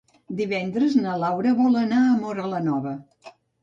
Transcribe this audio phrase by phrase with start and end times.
[0.39, 3.01] Divendres na Laura vol anar a Móra la Nova.